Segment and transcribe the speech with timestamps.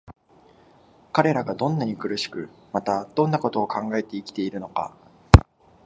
[1.13, 4.97] 彼等がどんなに苦しく、またどんな事を考えて生きているのか、